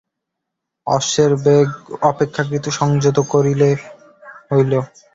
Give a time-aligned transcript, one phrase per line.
[0.87, 1.67] অশ্বের বেগ
[2.03, 3.69] অপেক্ষাকৃত সংযত করিতে
[4.49, 4.73] হইল।